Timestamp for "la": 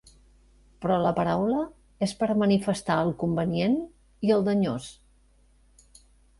1.03-1.11